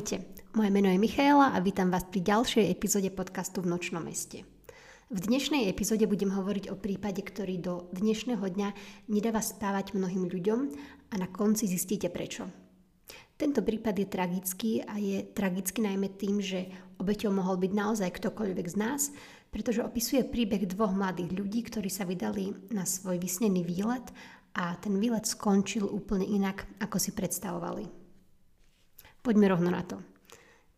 [0.00, 0.24] Ahojte,
[0.56, 4.48] moje meno je Michaela a vítam vás pri ďalšej epizóde podcastu v Nočnom meste.
[5.12, 8.68] V dnešnej epizóde budem hovoriť o prípade, ktorý do dnešného dňa
[9.12, 10.60] nedáva spávať mnohým ľuďom
[11.12, 12.48] a na konci zistíte prečo.
[13.36, 18.66] Tento prípad je tragický a je tragický najmä tým, že obeťou mohol byť naozaj ktokoľvek
[18.72, 19.12] z nás,
[19.52, 24.08] pretože opisuje príbeh dvoch mladých ľudí, ktorí sa vydali na svoj vysnený výlet
[24.56, 27.99] a ten výlet skončil úplne inak, ako si predstavovali.
[29.20, 30.00] Poďme rovno na to.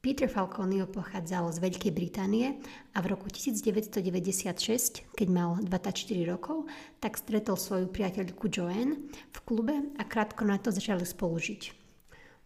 [0.02, 2.58] Peter Falconio pochádzal z Veľkej Británie
[2.90, 5.94] a v roku 1996, keď mal 24
[6.26, 6.66] rokov,
[6.98, 8.98] tak stretol svoju priateľku Joanne
[9.30, 11.62] v klube a krátko na to začali spolužiť.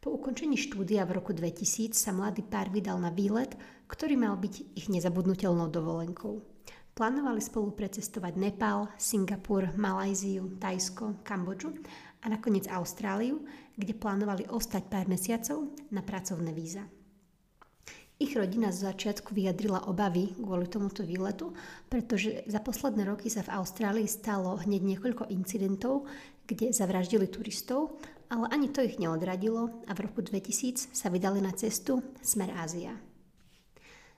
[0.05, 3.57] Po ukončení štúdia v roku 2000 sa mladý pár vydal na výlet,
[3.89, 6.45] ktorý mal byť ich nezabudnutelnou dovolenkou.
[6.93, 11.73] Plánovali spolu precestovať Nepál, Singapur, Malajziu, Tajsko, Kambodžu
[12.21, 13.41] a nakoniec Austráliu,
[13.77, 16.83] kde plánovali ostať pár mesiacov na pracovné víza.
[18.17, 21.53] Ich rodina z začiatku vyjadrila obavy kvôli tomuto výletu,
[21.93, 26.09] pretože za posledné roky sa v Austrálii stalo hneď niekoľko incidentov,
[26.49, 28.01] kde zavraždili turistov,
[28.33, 32.97] ale ani to ich neodradilo a v roku 2000 sa vydali na cestu smer Ázia.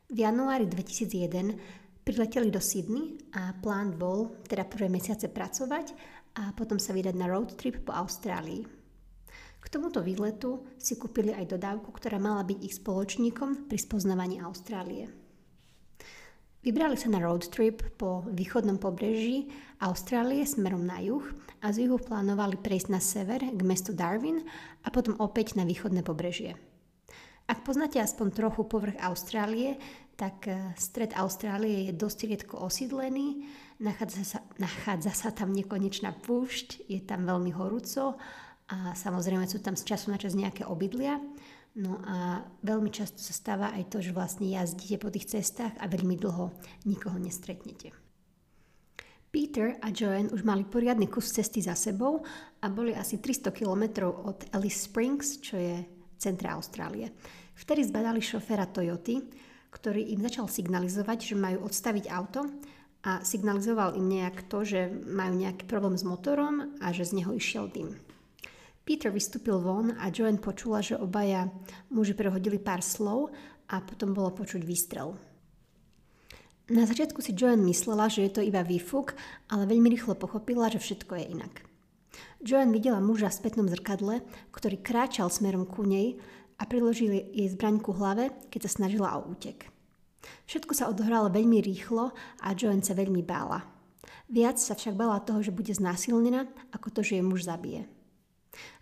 [0.09, 5.93] V januári 2001 prileteli do Sydney a plán bol teda prvé mesiace pracovať
[6.39, 8.78] a potom sa vydať na road trip po Austrálii.
[9.69, 15.13] K tomuto výletu si kúpili aj dodávku, ktorá mala byť ich spoločníkom pri spoznávaní Austrálie.
[16.65, 19.53] Vybrali sa na road trip po východnom pobreží
[19.85, 21.21] Austrálie smerom na juh
[21.61, 24.41] a z juhu plánovali prejsť na sever k mestu Darwin
[24.81, 26.57] a potom opäť na východné pobrežie.
[27.45, 29.77] Ak poznáte aspoň trochu povrch Austrálie,
[30.17, 33.45] tak eh, stred Austrálie je dosť riedko osídlený,
[33.85, 38.17] nachádza sa, nachádza sa tam nekonečná púšť, je tam veľmi horúco
[38.69, 41.21] a samozrejme sú tam z času na čas nejaké obydlia.
[41.79, 45.87] No a veľmi často sa stáva aj to, že vlastne jazdíte po tých cestách a
[45.87, 46.53] veľmi dlho
[46.89, 47.95] nikoho nestretnete.
[49.29, 52.25] Peter a Joanne už mali poriadny kus cesty za sebou
[52.65, 55.85] a boli asi 300 km od Alice Springs, čo je
[56.17, 57.13] centra Austrálie.
[57.53, 59.21] Vtedy zbadali šoféra Toyoty,
[59.69, 62.49] ktorý im začal signalizovať, že majú odstaviť auto
[63.05, 67.37] a signalizoval im nejak to, že majú nejaký problém s motorom a že z neho
[67.37, 68.08] išiel dym.
[68.89, 71.53] Peter vystúpil von a Joanne počula, že obaja
[71.93, 73.29] muži prehodili pár slov
[73.69, 75.13] a potom bolo počuť výstrel.
[76.73, 79.13] Na začiatku si Joanne myslela, že je to iba výfuk,
[79.53, 81.69] ale veľmi rýchlo pochopila, že všetko je inak.
[82.41, 84.25] Joanne videla muža v spätnom zrkadle,
[84.57, 86.17] ktorý kráčal smerom ku nej
[86.57, 89.69] a priložil jej zbraň ku hlave, keď sa snažila o útek.
[90.49, 93.69] Všetko sa odohralo veľmi rýchlo a Joanne sa veľmi bála.
[94.33, 97.98] Viac sa však bála toho, že bude znásilnená, ako to, že jej muž zabije.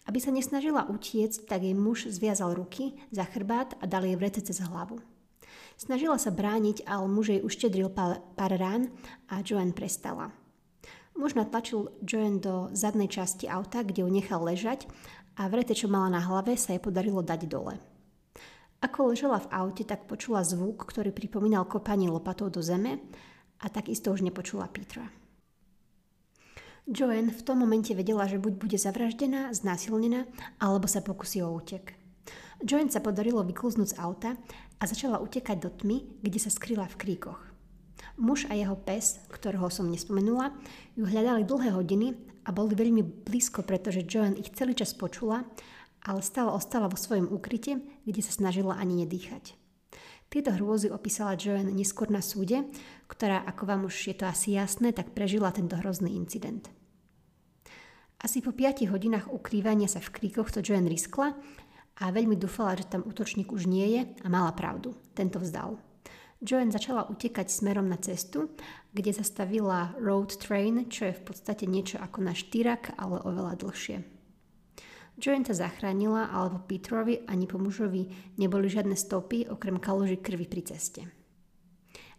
[0.06, 4.38] Aby sa nesnažila utiecť, tak jej muž zviazal ruky za chrbát a dal jej vrete
[4.38, 5.03] cez hlavu.
[5.77, 8.88] Snažila sa brániť, ale muž jej uštedril pár, pár rán
[9.28, 10.32] a Joanne prestala.
[11.16, 14.88] Muž natlačil Joanne do zadnej časti auta, kde ju nechal ležať
[15.37, 17.76] a vrete, čo mala na hlave, sa jej podarilo dať dole.
[18.84, 23.00] Ako ležela v aute, tak počula zvuk, ktorý pripomínal kopanie lopatou do zeme
[23.60, 25.25] a takisto už nepočula Petra.
[26.86, 30.22] Joanne v tom momente vedela, že buď bude zavraždená, znásilnená,
[30.62, 31.98] alebo sa pokusí o útek.
[32.62, 34.30] Joanne sa podarilo vyklúznuť z auta
[34.78, 37.42] a začala utekať do tmy, kde sa skryla v kríkoch.
[38.22, 40.54] Muž a jeho pes, ktorého som nespomenula,
[40.94, 42.14] ju hľadali dlhé hodiny
[42.46, 45.42] a boli veľmi blízko, pretože Joanne ich celý čas počula,
[46.06, 49.58] ale stále ostala vo svojom úkryte, kde sa snažila ani nedýchať.
[50.30, 52.62] Tieto hrôzy opísala Joanne neskôr na súde,
[53.10, 56.75] ktorá, ako vám už je to asi jasné, tak prežila tento hrozný incident.
[58.16, 61.37] Asi po 5 hodinách ukrývania sa v kríkoch to Joanne riskla
[62.00, 64.96] a veľmi dúfala, že tam útočník už nie je a mala pravdu.
[65.12, 65.76] Tento vzdal.
[66.40, 68.52] Joanne začala utekať smerom na cestu,
[68.93, 74.05] kde zastavila road train, čo je v podstate niečo ako na štyrak, ale oveľa dlhšie.
[75.17, 80.44] Joanne sa zachránila, ale po Petrovi ani po mužovi neboli žiadne stopy okrem kaluži krvi
[80.44, 81.08] pri ceste.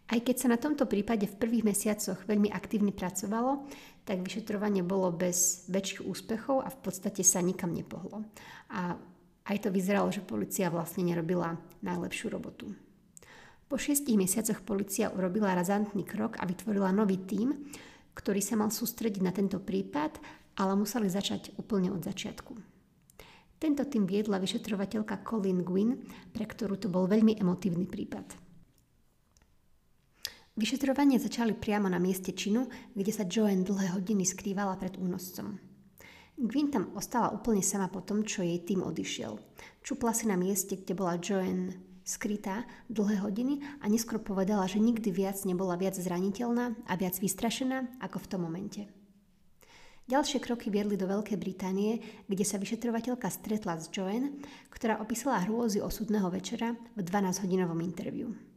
[0.08, 3.68] Aj keď sa na tomto prípade v prvých mesiacoch veľmi aktívne pracovalo,
[4.08, 8.24] tak vyšetrovanie bolo bez väčších úspechov a v podstate sa nikam nepohlo.
[8.72, 8.96] A
[9.52, 12.72] aj to vyzeralo, že policia vlastne nerobila najlepšiu robotu.
[13.68, 17.68] Po šiestich mesiacoch policia urobila razantný krok a vytvorila nový tím,
[18.16, 20.16] ktorý sa mal sústrediť na tento prípad,
[20.56, 22.56] ale museli začať úplne od začiatku.
[23.60, 26.00] Tento tým viedla vyšetrovateľka Colin Gwyn,
[26.32, 28.47] pre ktorú to bol veľmi emotívny prípad.
[30.58, 35.54] Vyšetrovanie začali priamo na mieste činu, kde sa Joanne dlhé hodiny skrývala pred únoscom.
[36.34, 39.38] Gwyn tam ostala úplne sama po tom, čo jej tým odišiel.
[39.86, 45.14] Čupla si na mieste, kde bola Joanne skrytá dlhé hodiny a neskôr povedala, že nikdy
[45.14, 48.90] viac nebola viac zraniteľná a viac vystrašená ako v tom momente.
[50.10, 54.42] Ďalšie kroky viedli do Veľkej Británie, kde sa vyšetrovateľka stretla s Joanne,
[54.74, 58.47] ktorá opísala hrôzy osudného večera v 12-hodinovom interviu.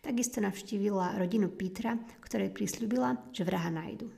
[0.00, 4.12] Takisto navštívila rodinu Petra, ktorej prislúbila, že vraha nájdu.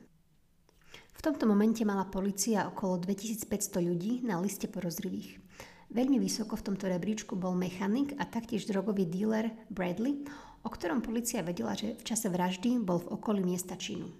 [1.17, 5.41] V tomto momente mala policia okolo 2500 ľudí na liste porozrivých.
[5.89, 10.27] Veľmi vysoko v tomto rebríčku bol mechanik a taktiež drogový díler Bradley,
[10.61, 14.11] o ktorom policia vedela, že v čase vraždy bol v okolí miesta činu.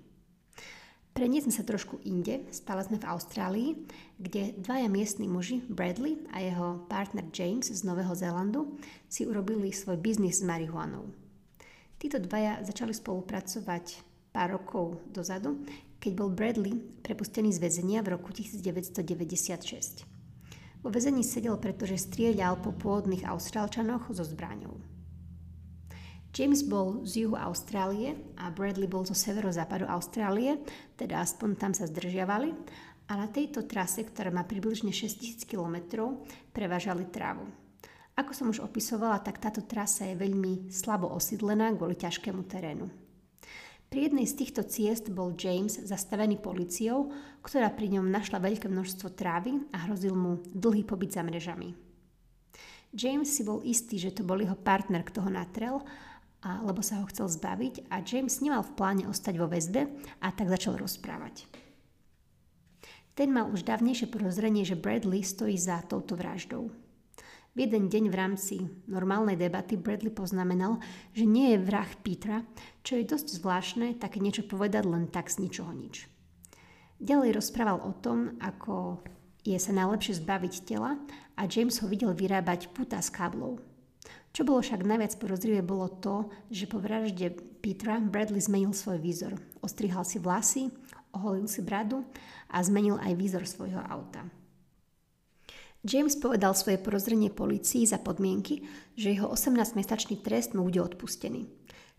[1.12, 3.69] Preniesme sa trošku inde, stále sme v Austrálii,
[4.22, 8.78] kde dvaja miestni muži, Bradley a jeho partner James z Nového Zélandu,
[9.10, 11.27] si urobili svoj biznis s marihuanou.
[11.98, 15.66] Títo dvaja začali spolupracovať pár rokov dozadu,
[15.98, 20.06] keď bol Bradley prepustený z väzenia v roku 1996.
[20.86, 24.78] Vo väzení sedel, pretože strieľal po pôvodných Austrálčanoch so zbraňou.
[26.38, 30.62] James bol z juhu Austrálie a Bradley bol zo severozápadu Austrálie,
[30.94, 32.54] teda aspoň tam sa zdržiavali
[33.10, 36.14] a na tejto trase, ktorá má približne 6000 km,
[36.54, 37.50] prevážali trávu.
[38.18, 42.90] Ako som už opisovala, tak táto trasa je veľmi slabo osídlená kvôli ťažkému terénu.
[43.88, 47.14] Pri jednej z týchto ciest bol James zastavený policiou,
[47.46, 51.78] ktorá pri ňom našla veľké množstvo trávy a hrozil mu dlhý pobyt za mrežami.
[52.90, 55.86] James si bol istý, že to bol jeho partner, kto ho natrel
[56.42, 59.86] a, lebo sa ho chcel zbaviť a James nemal v pláne ostať vo väzbe
[60.25, 61.46] a tak začal rozprávať.
[63.14, 66.74] Ten mal už dávnejšie porozrenie, že Bradley stojí za touto vraždou.
[67.57, 68.56] V jeden deň v rámci
[68.86, 70.77] normálnej debaty Bradley poznamenal,
[71.18, 72.45] že nie je vrah Petra,
[72.86, 76.06] čo je dosť zvláštne také niečo povedať len tak z ničoho nič.
[77.01, 79.01] Ďalej rozprával o tom, ako
[79.42, 81.01] je sa najlepšie zbaviť tela
[81.33, 83.57] a James ho videl vyrábať puta z káblov.
[84.38, 89.33] Čo bolo však najviac porozrivé bolo to, že po vražde Petra Bradley zmenil svoj výzor.
[89.65, 90.69] Ostrihal si vlasy,
[91.09, 92.06] oholil si bradu
[92.54, 94.30] a zmenil aj výzor svojho auta.
[95.88, 98.60] James povedal svoje porozrenie policii za podmienky,
[99.00, 101.48] že jeho 18-mesačný trest mu bude odpustený.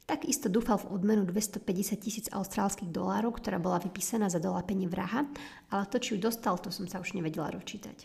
[0.04, 5.24] Takisto dúfal v odmenu 250 tisíc austrálskych dolárov, ktorá bola vypísaná za dolapenie vraha,
[5.72, 8.04] ale to, či ju dostal, to som sa už nevedela dočítať.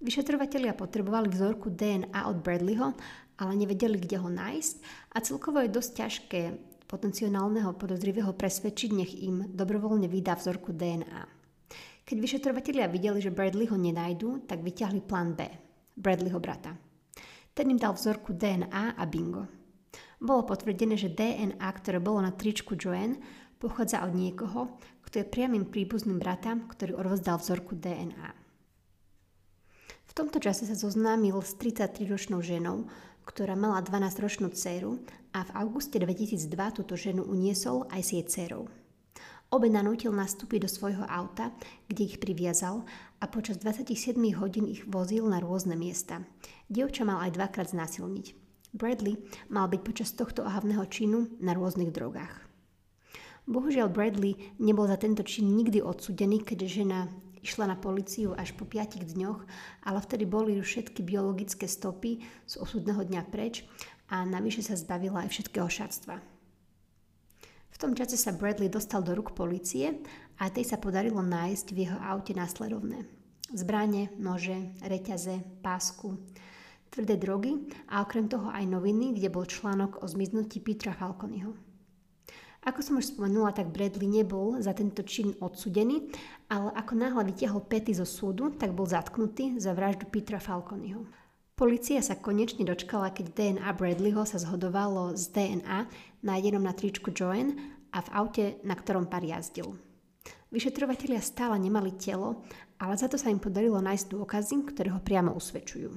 [0.00, 2.96] Vyšetrovatelia potrebovali vzorku DNA od Bradleyho,
[3.36, 4.74] ale nevedeli, kde ho nájsť
[5.12, 6.40] a celkovo je dosť ťažké
[6.88, 11.39] potenciálneho podozrivého presvedčiť, nech im dobrovoľne vydá vzorku DNA.
[12.10, 15.46] Keď vyšetrovatelia videli, že Bradley ho nenajdu, tak vyťahli plán B,
[15.94, 16.74] Bradleyho brata.
[17.54, 19.46] Ten im dal vzorku DNA a bingo.
[20.18, 23.22] Bolo potvrdené, že DNA, ktoré bolo na tričku Joanne,
[23.62, 24.74] pochádza od niekoho,
[25.06, 28.34] kto je priamým príbuzným brata, ktorý odvozdal vzorku DNA.
[30.10, 32.90] V tomto čase sa zoznámil s 33-ročnou ženou,
[33.22, 34.98] ktorá mala 12-ročnú dceru
[35.30, 38.79] a v auguste 2002 túto ženu uniesol aj s jej dcerou.
[39.50, 41.50] Obe nanútil nastúpiť do svojho auta,
[41.90, 42.86] kde ich priviazal
[43.18, 46.22] a počas 27 hodín ich vozil na rôzne miesta.
[46.70, 48.38] Dievča mal aj dvakrát znásilniť.
[48.70, 49.18] Bradley
[49.50, 52.46] mal byť počas tohto ohavného činu na rôznych drogách.
[53.50, 58.68] Bohužiaľ Bradley nebol za tento čin nikdy odsudený, keďže žena Išla na policiu až po
[58.68, 59.40] 5 dňoch,
[59.88, 63.64] ale vtedy boli už všetky biologické stopy z osudného dňa preč
[64.12, 66.20] a navyše sa zbavila aj všetkého šatstva.
[67.70, 70.02] V tom čase sa Bradley dostal do rúk policie
[70.36, 73.06] a tej sa podarilo nájsť v jeho aute následovné.
[73.50, 76.14] Zbranie, nože, reťaze, pásku,
[76.90, 81.54] tvrdé drogy a okrem toho aj noviny, kde bol článok o zmiznutí Petra Falconyho.
[82.60, 86.12] Ako som už spomenula, tak Bradley nebol za tento čin odsudený,
[86.52, 91.08] ale ako náhle vytiahol pety zo súdu, tak bol zatknutý za vraždu Petra Falconyho.
[91.60, 95.92] Polícia sa konečne dočkala, keď DNA Bradleyho sa zhodovalo s DNA
[96.24, 97.52] nájdenom na tričku Joanne
[97.92, 99.76] a v aute, na ktorom pár jazdil.
[100.48, 102.48] Vyšetrovatelia stále nemali telo,
[102.80, 105.92] ale za to sa im podarilo nájsť dôkazy, ktoré ho priamo usvedčujú.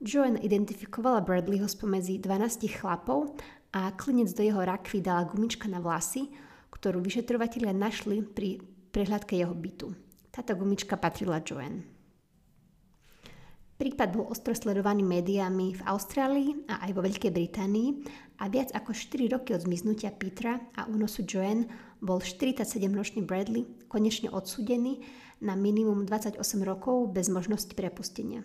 [0.00, 3.36] Joanne identifikovala Bradleyho spomedzi 12 chlapov
[3.76, 6.24] a klinec do jeho rakvy dala gumička na vlasy,
[6.72, 8.64] ktorú vyšetrovatelia našli pri
[8.96, 9.92] prehľadke jeho bytu.
[10.32, 11.97] Táto gumička patrila Joanne.
[13.78, 17.88] Prípad bol ostro sledovaný médiami v Austrálii a aj vo Veľkej Británii
[18.42, 21.70] a viac ako 4 roky od zmiznutia Petra a únosu Joanne
[22.02, 25.06] bol 47-ročný Bradley konečne odsudený
[25.46, 28.42] na minimum 28 rokov bez možnosti prepustenia.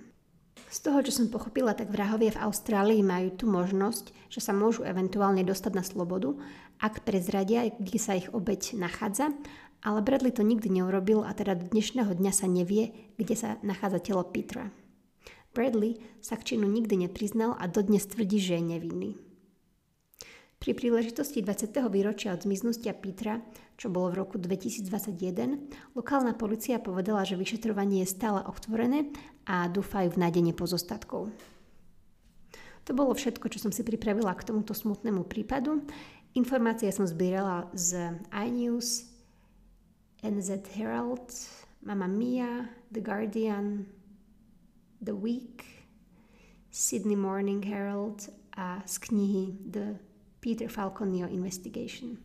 [0.70, 4.86] Z toho, čo som pochopila, tak vrahovia v Austrálii majú tú možnosť, že sa môžu
[4.86, 6.38] eventuálne dostať na slobodu,
[6.78, 9.34] ak prezradia, kde sa ich obeď nachádza
[9.84, 14.00] ale Bradley to nikdy neurobil a teda do dnešného dňa sa nevie, kde sa nachádza
[14.00, 14.72] telo Petra.
[15.54, 19.12] Bradley sa k činu nikdy nepriznal a dodnes tvrdí, že je nevinný.
[20.58, 21.76] Pri príležitosti 20.
[21.92, 23.44] výročia od zmiznutia Petra,
[23.76, 29.12] čo bolo v roku 2021, lokálna policia povedala, že vyšetrovanie je stále otvorené
[29.44, 31.30] a dúfajú v nájdenie pozostatkov.
[32.88, 35.84] To bolo všetko, čo som si pripravila k tomuto smutnému prípadu.
[36.32, 39.08] Informácie som zbierala z iNews,
[40.24, 41.28] NZ Herald,
[41.84, 43.84] Mamma Mia, The Guardian,
[45.04, 45.84] The Week,
[46.72, 50.00] Sydney Morning Herald a z knihy The
[50.40, 52.18] Peter Falconio Investigation.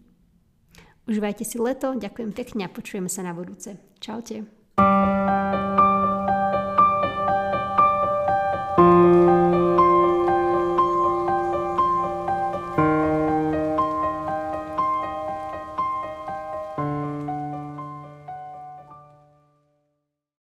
[1.09, 3.81] Užívajte si leto, ďakujem pekne a počujeme sa na budúce.
[3.99, 4.47] Čaute.